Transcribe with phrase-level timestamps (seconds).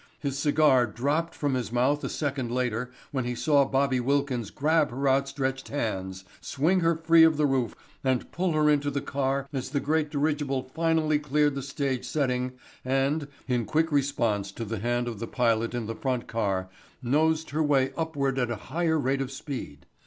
[0.17, 4.89] His cigar dropped from his mouth a second later when he saw Bobby Wilkins grab
[4.89, 9.47] her outstretched hands, swing her free of the roof and pull her into the car
[9.53, 12.53] as the great dirigible finally cleared the stage setting
[12.83, 16.67] and, in quick response to the hand of the pilot in the front car,
[17.03, 19.85] nosed her way upward at a higher rate of speed.